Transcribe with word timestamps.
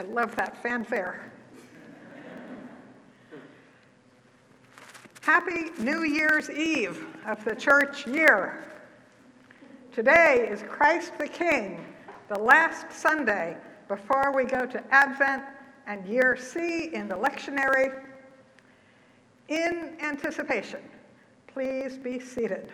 I 0.00 0.02
love 0.04 0.34
that 0.36 0.56
fanfare. 0.62 1.30
Happy 5.20 5.72
New 5.78 6.04
Year's 6.04 6.48
Eve 6.48 7.04
of 7.26 7.44
the 7.44 7.54
church 7.54 8.06
year. 8.06 8.64
Today 9.92 10.48
is 10.50 10.62
Christ 10.62 11.12
the 11.18 11.28
King, 11.28 11.84
the 12.30 12.38
last 12.38 12.90
Sunday 12.90 13.58
before 13.88 14.32
we 14.34 14.44
go 14.44 14.64
to 14.64 14.82
Advent 14.90 15.42
and 15.86 16.06
year 16.06 16.34
C 16.34 16.94
in 16.94 17.06
the 17.06 17.16
lectionary. 17.16 18.02
In 19.48 19.98
anticipation, 20.00 20.80
please 21.46 21.98
be 21.98 22.18
seated. 22.18 22.72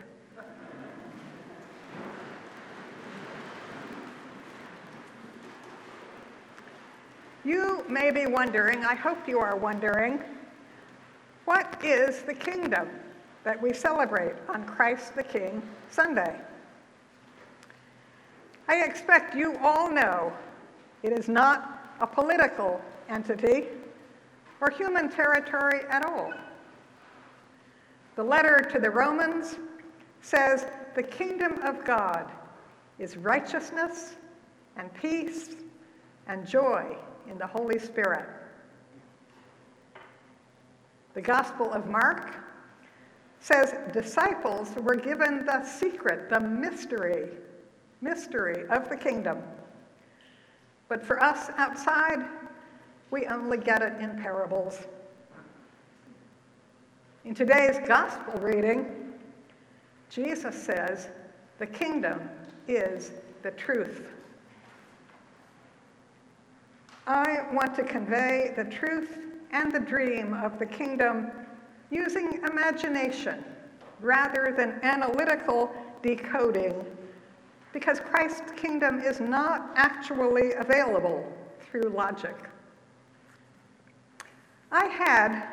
You 7.46 7.84
may 7.88 8.10
be 8.10 8.26
wondering, 8.26 8.84
I 8.84 8.96
hope 8.96 9.28
you 9.28 9.38
are 9.38 9.54
wondering, 9.54 10.18
what 11.44 11.80
is 11.84 12.22
the 12.22 12.34
kingdom 12.34 12.88
that 13.44 13.62
we 13.62 13.72
celebrate 13.72 14.34
on 14.48 14.64
Christ 14.64 15.14
the 15.14 15.22
King 15.22 15.62
Sunday? 15.88 16.34
I 18.66 18.82
expect 18.82 19.36
you 19.36 19.56
all 19.58 19.88
know 19.88 20.32
it 21.04 21.12
is 21.12 21.28
not 21.28 21.94
a 22.00 22.06
political 22.08 22.80
entity 23.08 23.66
or 24.60 24.68
human 24.68 25.08
territory 25.08 25.82
at 25.88 26.04
all. 26.04 26.32
The 28.16 28.24
letter 28.24 28.60
to 28.72 28.80
the 28.80 28.90
Romans 28.90 29.54
says 30.20 30.66
the 30.96 31.02
kingdom 31.04 31.62
of 31.62 31.84
God 31.84 32.28
is 32.98 33.16
righteousness 33.16 34.16
and 34.76 34.92
peace 34.94 35.54
and 36.28 36.46
joy 36.46 36.96
in 37.30 37.38
the 37.38 37.46
Holy 37.46 37.78
Spirit. 37.78 38.26
The 41.14 41.22
Gospel 41.22 41.72
of 41.72 41.86
Mark 41.86 42.36
says 43.40 43.74
disciples 43.92 44.74
were 44.76 44.96
given 44.96 45.46
the 45.46 45.64
secret, 45.64 46.28
the 46.28 46.40
mystery, 46.40 47.30
mystery 48.00 48.66
of 48.68 48.88
the 48.88 48.96
kingdom. 48.96 49.38
But 50.88 51.04
for 51.04 51.22
us 51.22 51.50
outside, 51.56 52.26
we 53.10 53.26
only 53.26 53.58
get 53.58 53.82
it 53.82 54.00
in 54.00 54.20
parables. 54.20 54.80
In 57.24 57.34
today's 57.34 57.78
gospel 57.86 58.34
reading, 58.40 59.14
Jesus 60.10 60.54
says, 60.54 61.08
The 61.58 61.66
kingdom 61.66 62.28
is 62.68 63.12
the 63.42 63.50
truth. 63.52 64.12
I 67.06 67.44
want 67.52 67.74
to 67.76 67.84
convey 67.84 68.52
the 68.56 68.64
truth 68.64 69.18
and 69.52 69.70
the 69.70 69.78
dream 69.78 70.34
of 70.34 70.58
the 70.58 70.66
kingdom 70.66 71.30
using 71.90 72.40
imagination 72.50 73.44
rather 74.00 74.52
than 74.56 74.80
analytical 74.82 75.70
decoding, 76.02 76.84
because 77.72 78.00
Christ's 78.00 78.50
kingdom 78.56 79.00
is 79.00 79.20
not 79.20 79.70
actually 79.76 80.54
available 80.54 81.24
through 81.60 81.90
logic. 81.90 82.36
I 84.72 84.86
had 84.86 85.46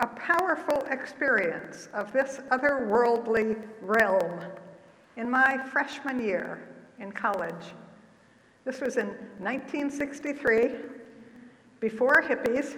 a 0.00 0.06
powerful 0.08 0.84
experience 0.90 1.88
of 1.94 2.12
this 2.12 2.40
otherworldly 2.50 3.60
realm 3.80 4.40
in 5.16 5.30
my 5.30 5.58
freshman 5.72 6.22
year 6.22 6.68
in 7.00 7.10
college. 7.10 7.74
This 8.64 8.80
was 8.80 8.98
in 8.98 9.06
1963 9.38 10.97
before 11.80 12.22
hippies, 12.22 12.76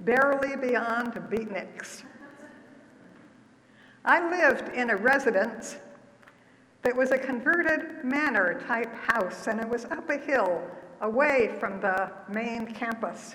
barely 0.00 0.56
beyond 0.56 1.14
beatniks. 1.30 2.04
I 4.04 4.30
lived 4.30 4.72
in 4.74 4.90
a 4.90 4.96
residence 4.96 5.76
that 6.82 6.94
was 6.94 7.10
a 7.10 7.18
converted 7.18 8.04
manor 8.04 8.62
type 8.68 8.94
house, 8.94 9.48
and 9.48 9.60
it 9.60 9.68
was 9.68 9.84
up 9.86 10.08
a 10.10 10.18
hill 10.18 10.62
away 11.00 11.56
from 11.58 11.80
the 11.80 12.12
main 12.28 12.66
campus. 12.66 13.34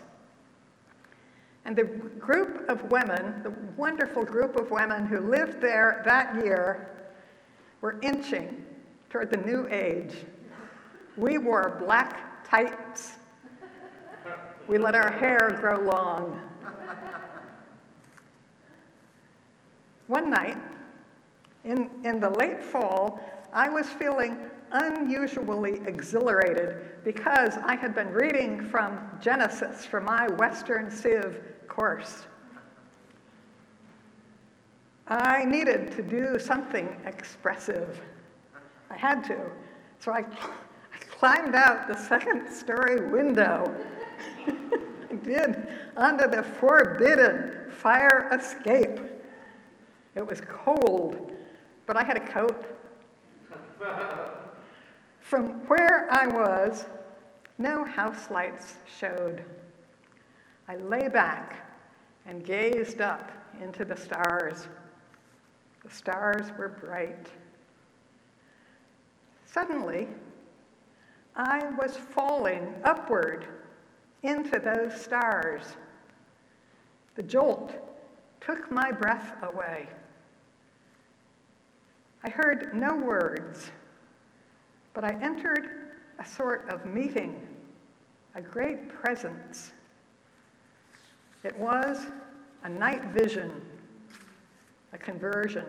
And 1.66 1.76
the 1.76 1.84
group 1.84 2.68
of 2.70 2.90
women, 2.90 3.44
the 3.44 3.54
wonderful 3.76 4.24
group 4.24 4.56
of 4.56 4.72
women 4.72 5.06
who 5.06 5.20
lived 5.20 5.62
there 5.62 6.02
that 6.06 6.44
year, 6.44 6.88
were 7.82 8.00
inching 8.02 8.64
toward 9.10 9.30
the 9.30 9.38
new 9.38 9.68
age. 9.70 10.16
We 11.18 11.38
wore 11.38 11.78
black 11.84 12.48
tights 12.48 13.18
we 14.72 14.78
let 14.78 14.96
our 14.96 15.12
hair 15.12 15.58
grow 15.60 15.82
long. 15.82 16.40
One 20.08 20.30
night, 20.30 20.58
in, 21.66 21.90
in 22.06 22.22
the 22.22 22.30
late 22.30 22.64
fall, 22.64 23.20
I 23.52 23.68
was 23.68 23.88
feeling 23.88 24.38
unusually 24.72 25.82
exhilarated 25.86 27.04
because 27.04 27.58
I 27.58 27.76
had 27.76 27.94
been 27.94 28.14
reading 28.14 28.66
from 28.66 28.98
Genesis 29.20 29.86
for 29.86 30.00
my 30.00 30.28
Western 30.38 30.90
Civ 30.90 31.44
course. 31.68 32.28
I 35.10 35.44
needed 35.44 35.92
to 35.98 36.02
do 36.02 36.40
something 36.40 36.96
expressive. 37.06 38.00
I 38.90 38.96
had 38.96 39.26
to. 39.26 39.38
So 40.00 40.14
I, 40.14 40.20
I 40.20 40.98
climbed 41.10 41.56
out 41.56 41.90
the 41.90 41.98
second 41.98 42.50
story 42.50 43.10
window 43.10 43.76
did, 45.24 45.68
under 45.98 46.28
the 46.28 46.44
forbidden 46.44 47.72
fire 47.72 48.30
escape. 48.32 49.00
It 50.16 50.26
was 50.26 50.42
cold, 50.42 51.32
but 51.86 51.96
I 51.96 52.04
had 52.04 52.18
a 52.18 52.28
coat. 52.28 52.66
From 55.20 55.68
where 55.68 56.08
I 56.12 56.28
was, 56.28 56.86
no 57.58 57.86
house 57.86 58.30
lights 58.30 58.76
showed. 59.00 59.44
I 60.68 60.76
lay 60.78 61.08
back 61.08 61.68
and 62.26 62.44
gazed 62.46 63.02
up 63.02 63.32
into 63.62 63.86
the 63.86 63.96
stars. 63.96 64.68
The 65.84 65.90
stars 65.90 66.52
were 66.58 66.70
bright. 66.70 67.28
Suddenly, 69.46 70.08
I 71.36 71.70
was 71.78 71.96
falling 71.96 72.74
upward 72.84 73.48
into 74.24 74.60
those 74.60 75.00
stars. 75.00 75.64
The 77.16 77.24
jolt 77.24 77.74
took 78.40 78.72
my 78.72 78.92
breath 78.92 79.36
away. 79.44 79.88
I 82.24 82.30
heard 82.30 82.74
no 82.74 82.96
words, 82.96 83.72
but 84.94 85.04
I 85.04 85.18
entered 85.22 85.92
a 86.20 86.26
sort 86.26 86.70
of 86.70 86.86
meeting, 86.86 87.36
a 88.36 88.42
great 88.42 88.90
presence. 88.90 89.72
It 91.44 91.58
was 91.58 92.06
a 92.64 92.70
night 92.70 93.06
vision, 93.06 93.52
a 94.94 94.98
conversion. 94.98 95.66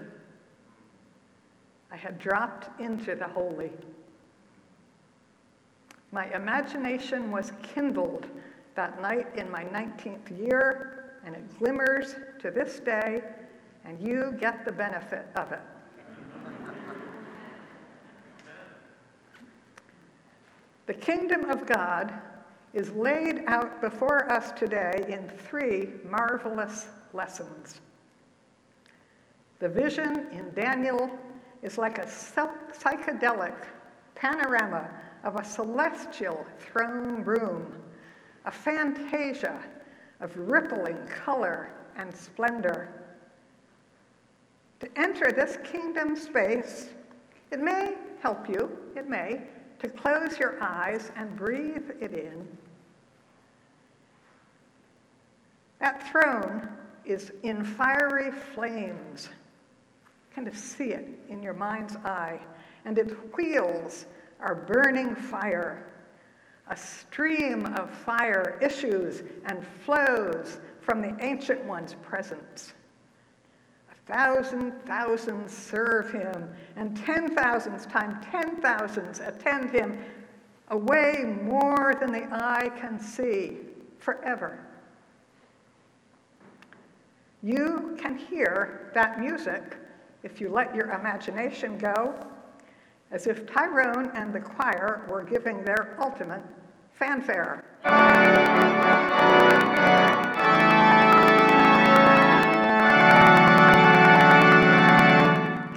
I 1.90 1.96
had 1.96 2.18
dropped 2.18 2.80
into 2.80 3.14
the 3.14 3.28
holy. 3.28 3.70
My 6.10 6.26
imagination 6.34 7.30
was 7.30 7.52
kindled 7.62 8.26
that 8.74 9.00
night 9.00 9.26
in 9.36 9.50
my 9.50 9.64
19th 9.64 10.36
year, 10.38 11.18
and 11.24 11.34
it 11.34 11.58
glimmers 11.58 12.16
to 12.40 12.50
this 12.50 12.80
day, 12.80 13.22
and 13.84 14.00
you 14.00 14.34
get 14.40 14.64
the 14.64 14.72
benefit 14.72 15.26
of 15.36 15.52
it. 15.52 15.60
the 20.86 20.94
kingdom 20.94 21.48
of 21.48 21.64
God 21.66 22.12
is 22.74 22.90
laid 22.92 23.44
out 23.46 23.80
before 23.80 24.30
us 24.30 24.52
today 24.52 25.04
in 25.08 25.28
three 25.28 25.88
marvelous 26.08 26.88
lessons. 27.12 27.80
The 29.58 29.68
vision 29.68 30.26
in 30.32 30.52
Daniel 30.54 31.10
is 31.62 31.78
like 31.78 31.98
a 31.98 32.06
psychedelic 32.06 33.54
panorama 34.14 34.90
of 35.22 35.36
a 35.36 35.44
celestial 35.44 36.44
throne 36.58 37.22
room 37.22 37.72
a 38.44 38.50
fantasia 38.50 39.62
of 40.20 40.36
rippling 40.36 40.98
color 41.06 41.70
and 41.96 42.14
splendor. 42.14 42.88
To 44.80 44.88
enter 44.98 45.30
this 45.30 45.58
kingdom 45.64 46.16
space, 46.16 46.88
it 47.50 47.60
may 47.60 47.94
help 48.20 48.48
you, 48.48 48.70
it 48.96 49.08
may, 49.08 49.42
to 49.80 49.88
close 49.88 50.38
your 50.38 50.60
eyes 50.62 51.10
and 51.16 51.36
breathe 51.36 51.90
it 52.00 52.12
in. 52.12 52.46
That 55.80 56.08
throne 56.10 56.68
is 57.04 57.32
in 57.42 57.64
fiery 57.64 58.30
flames. 58.30 59.28
Kind 60.34 60.46
of 60.46 60.56
see 60.56 60.92
it 60.92 61.08
in 61.28 61.42
your 61.42 61.54
mind's 61.54 61.96
eye. 61.96 62.40
And 62.84 62.96
its 62.96 63.12
wheels 63.36 64.06
are 64.40 64.54
burning 64.54 65.14
fire 65.14 65.91
A 66.68 66.76
stream 66.76 67.66
of 67.66 67.90
fire 67.90 68.58
issues 68.62 69.22
and 69.46 69.66
flows 69.84 70.60
from 70.80 71.02
the 71.02 71.14
Ancient 71.20 71.64
One's 71.64 71.94
presence. 71.94 72.72
A 73.90 74.12
thousand 74.12 74.72
thousands 74.86 75.52
serve 75.52 76.12
him, 76.12 76.48
and 76.76 76.96
ten 76.96 77.34
thousands 77.34 77.86
times 77.86 78.16
ten 78.30 78.60
thousands 78.60 79.20
attend 79.20 79.70
him, 79.70 79.98
away 80.68 81.36
more 81.42 81.94
than 82.00 82.12
the 82.12 82.26
eye 82.32 82.70
can 82.78 82.98
see, 82.98 83.58
forever. 83.98 84.58
You 87.42 87.96
can 88.00 88.16
hear 88.16 88.90
that 88.94 89.20
music 89.20 89.76
if 90.22 90.40
you 90.40 90.48
let 90.48 90.74
your 90.74 90.90
imagination 90.92 91.76
go, 91.76 92.14
as 93.12 93.26
if 93.26 93.46
Tyrone 93.46 94.10
and 94.14 94.32
the 94.32 94.40
choir 94.40 95.06
were 95.08 95.22
giving 95.22 95.62
their 95.64 95.96
ultimate 96.00 96.42
fanfare. 96.92 97.62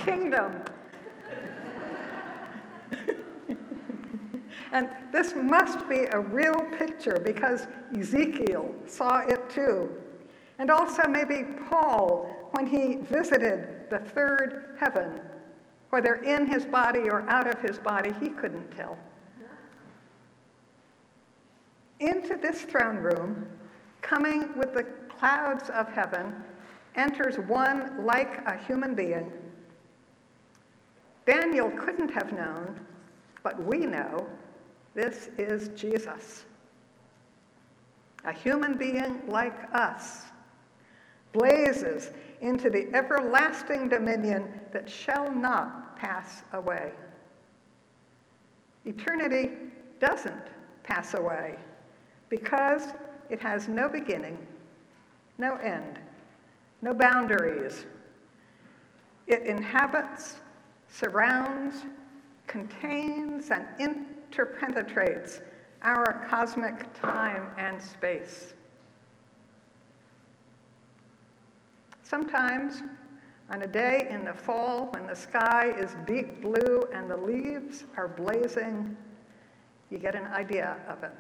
Kingdom. 0.06 0.62
and 4.72 4.90
this 5.12 5.36
must 5.36 5.90
be 5.90 6.06
a 6.12 6.20
real 6.20 6.56
picture 6.78 7.20
because 7.24 7.68
Ezekiel 7.98 8.74
saw 8.88 9.20
it 9.28 9.50
too. 9.50 9.90
And 10.58 10.72
also 10.72 11.04
maybe 11.10 11.44
Paul 11.70 12.50
when 12.52 12.66
he 12.66 12.96
visited 12.96 13.90
the 13.90 14.00
third 14.00 14.78
heaven, 14.80 15.20
whether 15.90 16.16
in 16.16 16.48
his 16.48 16.66
body 16.66 17.10
or 17.10 17.22
out 17.30 17.48
of 17.48 17.60
his 17.62 17.78
body, 17.78 18.14
he 18.20 18.30
couldn't 18.30 18.70
tell. 18.72 18.98
Into 22.00 22.36
this 22.36 22.62
throne 22.64 22.98
room, 22.98 23.48
coming 24.02 24.58
with 24.58 24.74
the 24.74 24.84
clouds 25.18 25.70
of 25.70 25.88
heaven, 25.90 26.36
enters 26.96 27.38
one 27.38 28.06
like 28.06 28.46
a 28.46 28.58
human 28.58 28.96
being. 28.96 29.32
Daniel 31.26 31.72
couldn't 31.72 32.12
have 32.12 32.34
known, 32.34 32.80
but 33.44 33.62
we 33.64 33.80
know 33.80 34.28
this 34.94 35.30
is 35.38 35.70
Jesus. 35.70 36.46
A 38.26 38.34
human 38.34 38.78
being 38.78 39.22
like 39.28 39.58
us 39.74 40.24
blazes 41.32 42.12
into 42.42 42.70
the 42.70 42.88
everlasting 42.94 43.90
dominion 43.90 44.48
that 44.76 44.90
shall 44.90 45.32
not 45.32 45.96
pass 45.96 46.44
away. 46.52 46.92
Eternity 48.84 49.52
doesn't 50.02 50.48
pass 50.84 51.14
away 51.14 51.56
because 52.28 52.88
it 53.30 53.40
has 53.40 53.70
no 53.70 53.88
beginning, 53.88 54.38
no 55.38 55.56
end, 55.56 55.98
no 56.82 56.94
boundaries. 56.94 57.86
It 59.28 59.44
inhabits, 59.44 60.42
surrounds, 60.90 61.86
contains, 62.46 63.52
and 63.52 63.66
interpenetrates 63.80 65.40
our 65.84 66.28
cosmic 66.30 66.92
time 67.00 67.48
and 67.58 67.82
space. 67.82 68.54
Sometimes, 72.04 72.84
on 73.50 73.62
a 73.62 73.68
day 73.68 74.08
in 74.10 74.26
the 74.26 74.34
fall 74.34 74.90
when 74.92 75.06
the 75.06 75.16
sky 75.16 75.74
is 75.78 75.96
deep 76.08 76.42
blue 76.42 76.84
and 76.94 77.10
the 77.10 77.18
leaves 77.18 77.84
are 77.96 78.08
blazing, 78.08 78.96
you 79.92 79.98
get 79.98 80.16
an 80.16 80.26
idea 80.28 80.78
of 80.88 81.04
it. 81.04 81.12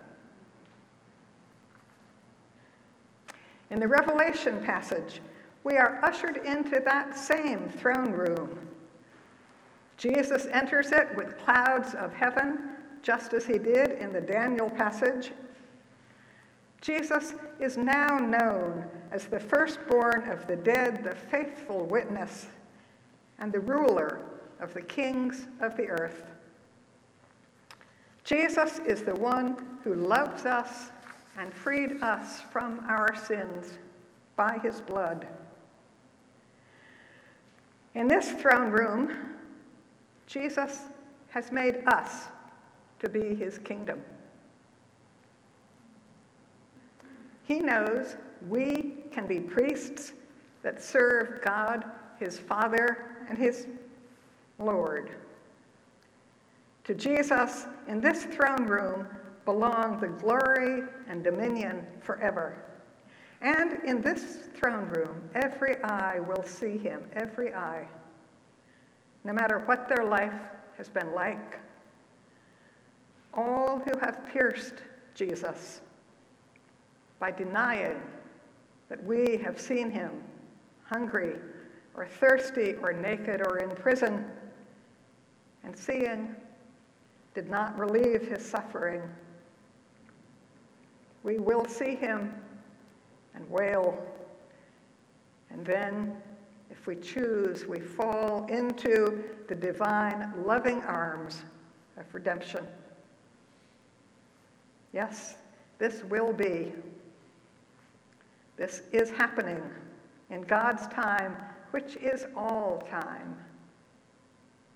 In 3.69 3.80
the 3.80 3.88
Revelation 3.88 4.63
passage, 4.63 5.22
we 5.63 5.77
are 5.77 6.00
ushered 6.04 6.38
into 6.38 6.80
that 6.86 7.18
same 7.18 7.69
throne 7.69 8.12
room. 8.12 8.60
Jesus 9.98 10.48
enters 10.51 10.92
it 10.92 11.16
with 11.16 11.38
clouds 11.38 11.94
of 11.95 12.13
heaven, 12.13 12.69
just 13.01 13.33
as 13.33 13.45
he 13.45 13.57
did 13.57 13.92
in 13.92 14.12
the 14.12 14.22
Daniel 14.22 14.69
passage 14.69 15.31
Jesus 16.86 17.33
is 17.60 17.77
now 17.77 18.19
known 18.19 18.86
as 19.15 19.27
the 19.27 19.39
firstborn 19.39 20.29
of 20.29 20.45
the 20.45 20.57
dead, 20.57 21.01
the 21.01 21.15
faithful 21.15 21.85
witness, 21.85 22.47
and 23.39 23.50
the 23.50 23.59
ruler 23.62 24.19
of 24.59 24.73
the 24.73 24.81
kings 24.81 25.47
of 25.62 25.77
the 25.77 25.88
earth. 25.88 26.25
Jesus 28.25 28.79
is 28.79 29.03
the 29.03 29.15
one 29.15 29.56
who 29.85 29.94
loves 29.94 30.45
us 30.45 30.91
and 31.38 31.53
freed 31.53 32.03
us 32.03 32.41
from 32.51 32.81
our 32.89 33.15
sins 33.15 33.77
by 34.35 34.59
his 34.62 34.81
blood. 34.81 35.25
In 37.94 38.09
this 38.09 38.31
throne 38.31 38.69
room, 38.69 39.15
Jesus 40.27 40.81
has 41.29 41.53
made 41.53 41.83
us 41.88 42.25
to 43.00 43.07
be 43.07 43.33
his 43.33 43.59
kingdom. 43.59 44.01
He 47.45 47.59
knows 47.59 48.18
we 48.47 48.95
can 49.12 49.27
be 49.27 49.39
priests 49.39 50.13
that 50.63 50.83
serve 50.83 51.42
God, 51.44 51.86
his 52.19 52.39
Father, 52.39 53.06
and 53.30 53.38
his 53.38 53.68
Lord. 54.57 55.12
To 56.86 56.95
Jesus, 56.95 57.65
in 57.88 58.01
this 58.01 58.24
throne 58.25 58.65
room, 58.65 59.07
belong 59.45 60.00
the 60.00 60.07
glory 60.07 60.83
and 61.07 61.24
dominion 61.24 61.86
forever. 62.01 62.57
And 63.42 63.83
in 63.86 64.01
this 64.01 64.50
throne 64.56 64.88
room, 64.89 65.30
every 65.36 65.81
eye 65.83 66.19
will 66.19 66.44
see 66.44 66.77
him, 66.77 67.03
every 67.13 67.53
eye, 67.53 67.88
no 69.24 69.33
matter 69.33 69.59
what 69.65 69.88
their 69.88 70.03
life 70.06 70.33
has 70.77 70.89
been 70.89 71.13
like. 71.13 71.59
All 73.33 73.80
who 73.80 74.00
have 74.00 74.25
pierced 74.31 74.75
Jesus 75.13 75.81
by 77.19 77.31
denying 77.31 78.01
that 78.89 79.03
we 79.03 79.38
have 79.38 79.60
seen 79.60 79.89
him 79.89 80.12
hungry 80.84 81.36
or 81.95 82.05
thirsty 82.05 82.75
or 82.81 82.93
naked 82.93 83.41
or 83.45 83.57
in 83.57 83.69
prison, 83.69 84.25
and 85.63 85.75
seeing 85.75 86.36
did 87.34 87.50
not 87.50 87.77
relieve 87.77 88.27
his 88.27 88.45
suffering. 88.45 89.01
We 91.24 91.39
will 91.39 91.65
see 91.65 91.95
him 91.95 92.34
and 93.34 93.50
wail, 93.50 93.98
and 95.50 95.65
then, 95.65 96.15
if 96.69 96.86
we 96.88 96.95
choose, 96.98 97.65
we 97.65 97.79
fall 97.79 98.45
into 98.48 99.24
the 99.48 99.55
divine 99.55 100.34
loving 100.45 100.81
arms 100.84 101.43
of 101.98 102.05
redemption. 102.13 102.65
Yes, 104.93 105.36
this 105.77 106.03
will 106.03 106.31
be 106.31 106.74
this 108.57 108.83
is 108.91 109.09
happening 109.09 109.62
in 110.29 110.41
God's 110.41 110.88
time, 110.88 111.35
which 111.71 111.97
is 111.97 112.25
all 112.35 112.85
time 112.89 113.35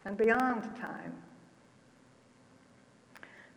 and 0.05 0.17
beyond 0.17 0.63
time. 0.75 1.13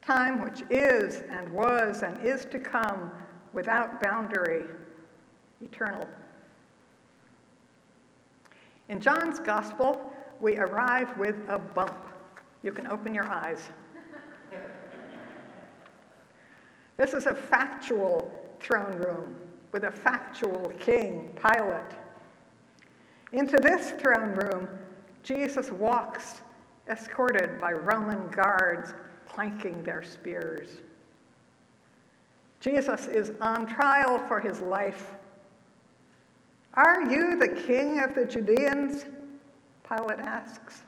Time 0.01 0.43
which 0.43 0.63
is 0.71 1.23
and 1.31 1.51
was 1.53 2.03
and 2.03 2.25
is 2.25 2.45
to 2.47 2.59
come 2.59 3.11
without 3.53 4.03
boundary, 4.03 4.65
eternal. 5.61 6.07
In 8.89 9.01
John's 9.01 9.39
Gospel, 9.39 10.13
we 10.41 10.57
arrive 10.57 11.17
with 11.17 11.37
a 11.49 11.59
bump. 11.59 12.07
You 12.63 12.73
can 12.73 12.87
open 12.89 13.15
your 13.15 13.29
eyes. 13.29 13.71
This 16.97 17.15
is 17.15 17.27
a 17.27 17.35
factual 17.35 18.31
throne 18.61 18.99
room 18.99 19.37
with 19.73 19.85
a 19.85 19.91
factual 19.91 20.73
king, 20.79 21.31
Pilate. 21.43 21.97
Into 23.33 23.57
this 23.57 23.93
throne 23.93 24.35
room, 24.35 24.69
Jesus 25.23 25.71
walks, 25.71 26.43
escorted 26.89 27.59
by 27.59 27.73
Roman 27.73 28.29
guards 28.29 28.93
clanking 29.27 29.83
their 29.83 30.03
spears. 30.03 30.69
Jesus 32.61 33.07
is 33.07 33.33
on 33.41 33.67
trial 33.67 34.19
for 34.29 34.39
his 34.39 34.61
life. 34.61 35.15
Are 36.75 37.11
you 37.11 37.39
the 37.39 37.49
king 37.49 38.01
of 38.01 38.15
the 38.15 38.25
Judeans? 38.25 39.07
Pilate 39.89 40.21
asks. 40.21 40.83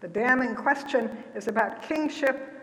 The 0.00 0.08
damning 0.08 0.54
question 0.54 1.10
is 1.34 1.48
about 1.48 1.82
kingship 1.82 2.55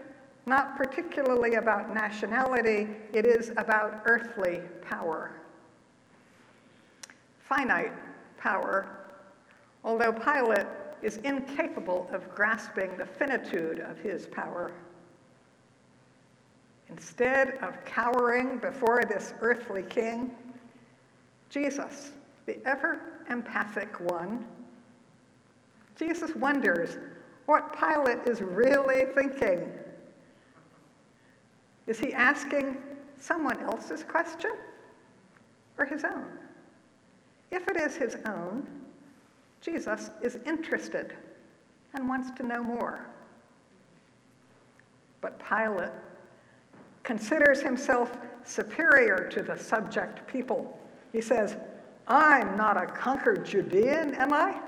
not 0.45 0.75
particularly 0.75 1.55
about 1.55 1.93
nationality, 1.93 2.87
it 3.13 3.25
is 3.25 3.51
about 3.57 4.01
earthly 4.05 4.61
power. 4.81 5.31
Finite 7.39 7.93
power, 8.37 8.87
although 9.83 10.11
Pilate 10.11 10.67
is 11.01 11.17
incapable 11.17 12.09
of 12.11 12.33
grasping 12.33 12.95
the 12.97 13.05
finitude 13.05 13.79
of 13.79 13.97
his 13.99 14.27
power. 14.27 14.71
Instead 16.89 17.57
of 17.61 17.83
cowering 17.85 18.57
before 18.57 19.03
this 19.07 19.33
earthly 19.41 19.83
king, 19.83 20.31
Jesus, 21.49 22.11
the 22.45 22.57
ever 22.65 22.99
empathic 23.29 23.99
one, 23.99 24.45
Jesus 25.97 26.35
wonders 26.35 26.97
what 27.45 27.77
Pilate 27.77 28.27
is 28.27 28.41
really 28.41 29.05
thinking. 29.13 29.71
Is 31.87 31.99
he 31.99 32.13
asking 32.13 32.77
someone 33.19 33.59
else's 33.61 34.03
question 34.03 34.51
or 35.77 35.85
his 35.85 36.03
own? 36.03 36.25
If 37.51 37.67
it 37.67 37.77
is 37.77 37.95
his 37.95 38.17
own, 38.25 38.65
Jesus 39.61 40.09
is 40.21 40.39
interested 40.45 41.13
and 41.93 42.07
wants 42.07 42.31
to 42.31 42.43
know 42.43 42.63
more. 42.63 43.05
But 45.21 45.39
Pilate 45.39 45.91
considers 47.03 47.61
himself 47.61 48.17
superior 48.43 49.27
to 49.29 49.41
the 49.41 49.57
subject 49.57 50.25
people. 50.27 50.77
He 51.11 51.21
says, 51.21 51.55
I'm 52.07 52.57
not 52.57 52.81
a 52.81 52.85
conquered 52.85 53.45
Judean, 53.45 54.15
am 54.15 54.33
I? 54.33 54.59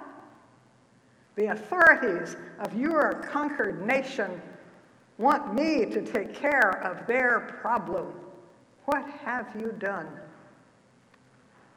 The 1.36 1.48
authorities 1.48 2.38
of 2.60 2.78
your 2.78 3.14
conquered 3.32 3.86
nation 3.86 4.42
want 5.18 5.54
me 5.54 5.86
to 5.86 6.02
take 6.02 6.34
care 6.34 6.84
of 6.84 7.08
their 7.08 7.42
problem. 7.62 8.14
What 8.86 9.08
have 9.24 9.48
you 9.60 9.74
done? 9.80 10.08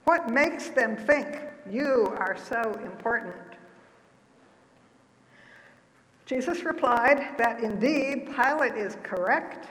What 0.04 0.30
makes 0.30 0.68
them 0.68 0.96
think 0.96 1.40
you 1.70 2.14
are 2.18 2.36
so 2.36 2.62
important? 2.82 3.34
Jesus 6.26 6.62
replied 6.62 7.38
that 7.38 7.62
indeed 7.62 8.28
Pilate 8.34 8.74
is 8.74 8.96
correct. 9.02 9.66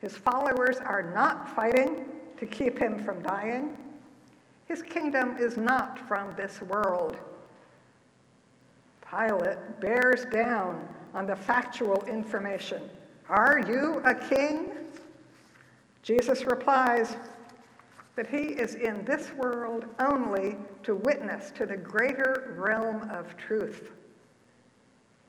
His 0.00 0.16
followers 0.16 0.78
are 0.78 1.12
not 1.14 1.54
fighting 1.54 2.06
to 2.38 2.46
keep 2.46 2.78
him 2.78 2.98
from 3.04 3.22
dying. 3.22 3.76
His 4.66 4.82
kingdom 4.82 5.36
is 5.38 5.56
not 5.56 5.98
from 6.08 6.34
this 6.36 6.60
world. 6.62 7.16
Pilate 9.08 9.80
bears 9.80 10.24
down 10.24 10.88
on 11.14 11.26
the 11.26 11.36
factual 11.36 12.02
information. 12.08 12.82
Are 13.32 13.62
you 13.66 14.02
a 14.04 14.14
king? 14.14 14.72
Jesus 16.02 16.44
replies 16.44 17.16
that 18.14 18.26
he 18.26 18.36
is 18.36 18.74
in 18.74 19.06
this 19.06 19.32
world 19.32 19.86
only 19.98 20.58
to 20.82 20.96
witness 20.96 21.50
to 21.52 21.64
the 21.64 21.78
greater 21.78 22.54
realm 22.58 23.08
of 23.08 23.34
truth. 23.38 23.90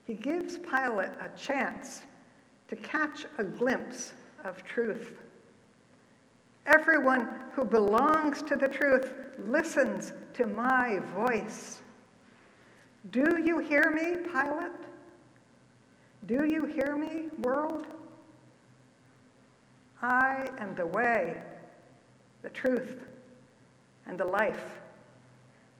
He 0.05 0.15
gives 0.15 0.57
Pilate 0.57 1.11
a 1.21 1.29
chance 1.37 2.01
to 2.67 2.75
catch 2.75 3.25
a 3.37 3.43
glimpse 3.45 4.11
of 4.43 4.61
truth. 4.65 5.13
Everyone 6.65 7.29
who 7.53 7.63
belongs 7.63 8.41
to 8.41 8.57
the 8.57 8.67
truth 8.67 9.13
listens 9.47 10.11
to 10.33 10.45
my 10.45 10.99
voice. 11.15 11.81
Do 13.11 13.41
you 13.41 13.59
hear 13.59 13.91
me, 13.91 14.29
Pilate? 14.29 14.73
Do 16.25 16.45
you 16.49 16.65
hear 16.65 16.97
me, 16.97 17.29
world? 17.39 17.85
I 20.03 20.49
am 20.59 20.75
the 20.75 20.85
way, 20.85 21.41
the 22.41 22.49
truth, 22.49 23.05
and 24.05 24.19
the 24.19 24.25
life. 24.25 24.81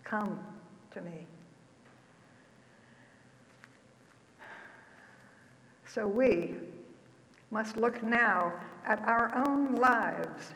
Come 0.06 0.40
to 0.92 1.02
me. 1.02 1.28
So 5.86 6.08
we 6.08 6.56
must 7.52 7.76
look 7.76 8.02
now 8.02 8.54
at 8.88 9.00
our 9.02 9.46
own 9.46 9.76
lives 9.76 10.54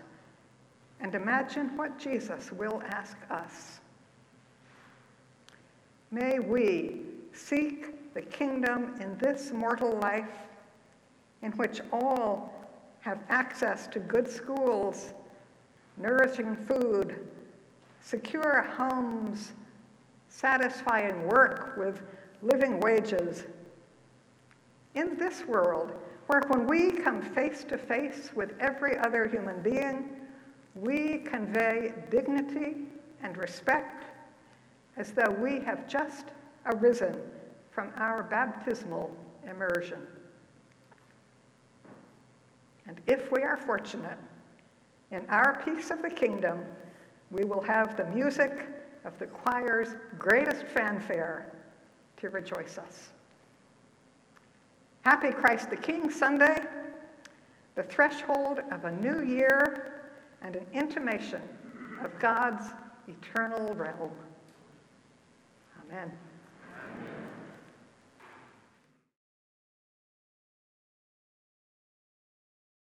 and 1.02 1.14
imagine 1.14 1.76
what 1.76 2.00
Jesus 2.00 2.52
will 2.54 2.82
ask 2.88 3.18
us. 3.30 3.82
May 6.10 6.40
we 6.40 7.02
seek 7.34 8.14
the 8.14 8.22
kingdom 8.22 8.96
in 9.02 9.18
this 9.18 9.52
mortal 9.52 10.00
life 10.00 10.26
in 11.42 11.52
which 11.52 11.82
all 11.92 12.57
have 13.02 13.20
access 13.30 13.88
to 13.88 14.00
good 14.00 14.30
schools, 14.30 15.14
nourishing 15.98 16.56
food, 16.56 17.28
secure 18.02 18.62
homes, 18.78 19.54
satisfying 20.30 21.28
work 21.28 21.76
with 21.78 22.02
living 22.42 22.80
wages. 22.80 23.46
In 24.96 25.18
this 25.18 25.46
world, 25.46 25.94
where 26.28 26.42
when 26.48 26.68
we 26.68 26.92
come 26.92 27.22
face 27.22 27.64
to 27.66 27.78
face 27.78 28.32
with 28.36 28.54
every 28.60 28.98
other 29.00 29.28
human 29.28 29.62
being, 29.62 30.10
we 30.76 31.20
convey 31.20 31.94
dignity 32.12 32.76
and 33.24 33.36
respect 33.38 34.06
as 34.98 35.12
though 35.12 35.32
we 35.32 35.60
have 35.62 35.88
just 35.88 36.26
arisen 36.66 37.16
from 37.72 37.92
our 37.98 38.24
baptismal 38.24 39.12
immersion. 39.50 40.00
And 42.88 43.00
if 43.08 43.32
we 43.32 43.44
are 43.44 43.58
fortunate, 43.58 44.18
in 45.12 45.26
our 45.30 45.62
piece 45.64 45.92
of 45.92 46.02
the 46.02 46.10
kingdom, 46.10 46.64
we 47.32 47.44
will 47.44 47.62
have 47.62 47.96
the 47.98 48.06
music 48.06 48.68
of 49.06 49.18
the 49.20 49.28
choir's 49.28 49.96
greatest 50.18 50.66
fanfare 50.68 51.52
to 52.18 52.30
rejoice 52.30 52.78
us. 52.78 53.10
Happy 55.02 55.32
Christ 55.32 55.70
the 55.70 55.78
King 55.78 56.10
Sunday, 56.10 56.62
the 57.76 57.84
threshold 57.84 58.62
of 58.72 58.86
a 58.86 58.92
new 58.92 59.24
year 59.24 59.94
and 60.42 60.56
an 60.56 60.66
intimation 60.74 61.42
of 62.04 62.18
God's 62.20 62.66
eternal 63.08 63.74
realm. 63.74 64.12
Amen. 65.86 66.12